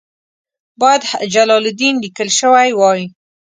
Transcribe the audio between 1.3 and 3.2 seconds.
جلال الدین لیکل شوی وای.